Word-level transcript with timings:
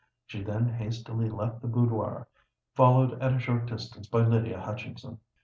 She 0.25 0.41
then 0.41 0.67
hastily 0.67 1.29
left 1.29 1.61
the 1.61 1.67
boudoir, 1.67 2.27
followed 2.73 3.21
at 3.21 3.35
a 3.35 3.39
short 3.39 3.67
distance 3.67 4.07
by 4.07 4.21
Lydia 4.21 4.59
Hutchinson. 4.59 5.19